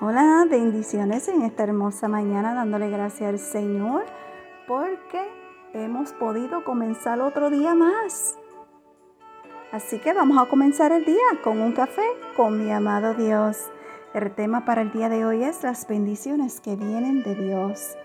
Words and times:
Hola, 0.00 0.46
bendiciones 0.48 1.26
en 1.26 1.42
esta 1.42 1.64
hermosa 1.64 2.06
mañana 2.06 2.54
dándole 2.54 2.88
gracias 2.88 3.30
al 3.30 3.38
Señor 3.40 4.04
porque 4.68 5.20
hemos 5.74 6.12
podido 6.12 6.62
comenzar 6.62 7.20
otro 7.20 7.50
día 7.50 7.74
más. 7.74 8.38
Así 9.72 9.98
que 9.98 10.12
vamos 10.12 10.38
a 10.38 10.48
comenzar 10.48 10.92
el 10.92 11.04
día 11.04 11.16
con 11.42 11.60
un 11.60 11.72
café 11.72 12.04
con 12.36 12.64
mi 12.64 12.70
amado 12.70 13.14
Dios. 13.14 13.72
El 14.14 14.32
tema 14.36 14.64
para 14.64 14.82
el 14.82 14.92
día 14.92 15.08
de 15.08 15.24
hoy 15.24 15.42
es 15.42 15.64
las 15.64 15.88
bendiciones 15.88 16.60
que 16.60 16.76
vienen 16.76 17.24
de 17.24 17.34
Dios. 17.34 17.96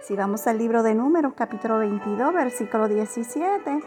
Si 0.00 0.16
vamos 0.16 0.46
al 0.46 0.56
libro 0.56 0.82
de 0.82 0.94
Números, 0.94 1.34
capítulo 1.36 1.78
22, 1.80 2.32
versículo 2.32 2.88
17, 2.88 3.80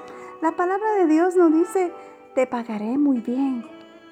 la 0.43 0.51
palabra 0.51 0.93
de 0.99 1.07
Dios 1.07 1.35
nos 1.35 1.51
dice, 1.51 1.91
te 2.35 2.45
pagaré 2.45 2.99
muy 2.99 3.19
bien 3.19 3.65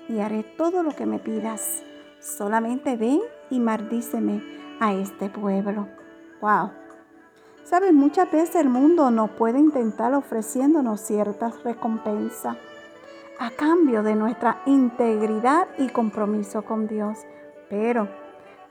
y 0.10 0.22
haré 0.22 0.42
todo 0.58 0.82
lo 0.82 0.96
que 0.96 1.06
me 1.06 1.20
pidas. 1.20 1.84
Solamente 2.26 2.98
ven 2.98 3.22
y 3.52 3.60
maldíceme 3.60 4.44
a 4.80 4.96
este 4.96 5.30
pueblo. 5.30 5.88
Wow. 6.42 6.72
Sabes, 7.64 7.94
muchas 7.94 8.32
veces 8.32 8.56
el 8.56 8.68
mundo 8.68 9.12
nos 9.12 9.30
puede 9.30 9.60
intentar 9.60 10.12
ofreciéndonos 10.16 11.02
ciertas 11.02 11.64
recompensas 11.64 12.58
a 13.40 13.52
cambio 13.52 14.02
de 14.02 14.16
nuestra 14.16 14.64
integridad 14.66 15.68
y 15.78 15.90
compromiso 15.90 16.64
con 16.64 16.88
Dios. 16.88 17.20
Pero 17.70 18.08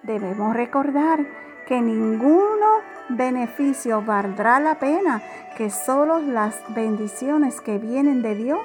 debemos 0.02 0.56
recordar 0.56 1.24
que 1.68 1.80
ninguno 1.80 2.80
beneficio 3.08 4.02
valdrá 4.02 4.58
la 4.58 4.80
pena, 4.80 5.22
que 5.56 5.70
solo 5.70 6.18
las 6.18 6.60
bendiciones 6.74 7.60
que 7.60 7.78
vienen 7.78 8.20
de 8.20 8.34
Dios 8.34 8.60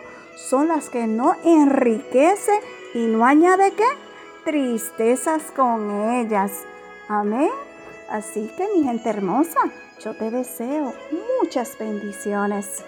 son 0.50 0.67
las 0.67 0.90
que 0.90 1.06
no 1.06 1.36
enriquece 1.44 2.59
y 2.95 3.06
no 3.06 3.23
añade 3.23 3.72
qué? 3.73 4.09
Tristezas 4.49 5.52
con 5.55 5.91
ellas. 6.12 6.52
Amén. 7.08 7.52
Así 8.09 8.52
que 8.58 8.67
mi 8.75 8.84
gente 8.84 9.08
hermosa, 9.08 9.59
yo 10.03 10.16
te 10.16 10.31
deseo 10.31 10.91
muchas 11.39 11.78
bendiciones 11.78 12.83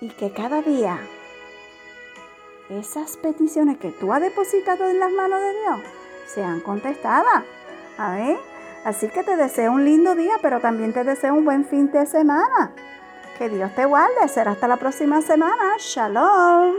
y 0.00 0.08
que 0.08 0.32
cada 0.32 0.60
día 0.62 0.98
esas 2.68 3.16
peticiones 3.16 3.78
que 3.78 3.92
tú 3.92 4.12
has 4.12 4.20
depositado 4.20 4.88
en 4.88 4.98
las 4.98 5.12
manos 5.12 5.40
de 5.40 5.52
Dios 5.52 5.80
sean 6.26 6.60
contestadas. 6.62 7.44
Amén. 7.96 8.38
Así 8.84 9.06
que 9.08 9.22
te 9.22 9.36
deseo 9.36 9.70
un 9.70 9.84
lindo 9.84 10.16
día, 10.16 10.34
pero 10.42 10.58
también 10.60 10.92
te 10.92 11.04
deseo 11.04 11.34
un 11.34 11.44
buen 11.44 11.64
fin 11.64 11.92
de 11.92 12.06
semana. 12.06 12.72
Que 13.38 13.48
Dios 13.48 13.72
te 13.76 13.84
guarde. 13.84 14.26
Será 14.26 14.52
hasta 14.52 14.66
la 14.66 14.78
próxima 14.78 15.22
semana. 15.22 15.76
Shalom. 15.78 16.74